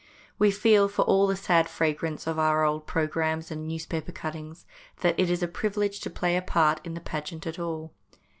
We 0.39 0.49
feel, 0.49 0.87
for 0.87 1.03
all 1.03 1.27
the 1.27 1.35
sad 1.35 1.69
fragrance 1.69 2.25
of 2.25 2.39
our 2.39 2.63
old 2.65 2.87
programmes 2.87 3.51
and 3.51 3.67
newspaper 3.67 4.11
cuttings, 4.11 4.65
that 5.01 5.13
it 5.19 5.29
is 5.29 5.43
a 5.43 5.47
privilege 5.47 5.99
to 5.99 6.09
play 6.09 6.35
a 6.35 6.41
part 6.41 6.81
in 6.83 6.95
the 6.95 7.01
pageant 7.01 7.45
at 7.45 7.59
all. 7.59 7.93